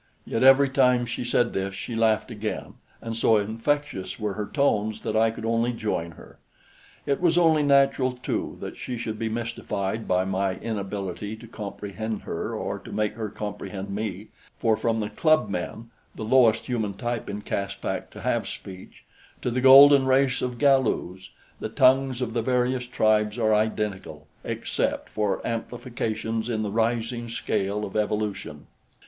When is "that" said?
5.01-5.15, 8.61-8.77